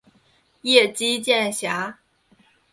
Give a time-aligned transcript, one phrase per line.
[0.63, 1.99] 叶基渐狭。